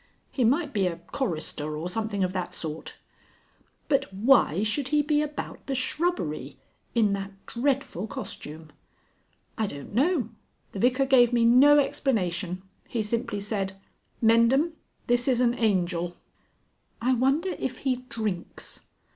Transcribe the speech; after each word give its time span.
He 0.31 0.43
might 0.43 0.73
be 0.73 0.87
a 0.87 0.95
chorister 0.95 1.77
or 1.77 1.87
something 1.87 2.23
of 2.23 2.33
that 2.33 2.55
sort." 2.55 2.97
"But 3.87 4.11
why 4.11 4.63
should 4.63 4.87
he 4.87 5.03
be 5.03 5.21
about 5.21 5.67
the 5.67 5.75
shrubbery... 5.75 6.57
in 6.95 7.13
that 7.13 7.45
dreadful 7.45 8.07
costume?" 8.07 8.71
"I 9.59 9.67
don't 9.67 9.93
know. 9.93 10.29
The 10.71 10.79
Vicar 10.79 11.05
gave 11.05 11.31
me 11.31 11.45
no 11.45 11.77
explanation. 11.77 12.63
He 12.87 13.03
simply 13.03 13.39
said, 13.39 13.73
'Mendham, 14.23 14.71
this 15.05 15.27
is 15.27 15.39
an 15.39 15.53
Angel.'" 15.53 16.17
"I 16.99 17.13
wonder 17.13 17.49
if 17.59 17.77
he 17.85 17.97
drinks.... 18.09 18.79